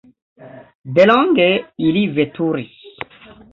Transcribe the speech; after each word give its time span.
Delonge 0.99 1.47
ili 1.89 2.03
veturis. 2.17 2.75